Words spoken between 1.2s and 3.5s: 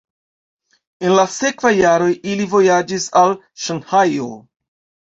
sekvaj jaroj ili vojaĝis al